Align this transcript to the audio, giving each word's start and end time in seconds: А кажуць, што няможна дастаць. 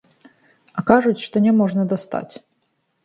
А 0.79 0.85
кажуць, 0.89 1.23
што 1.25 1.35
няможна 1.45 1.81
дастаць. 1.93 2.33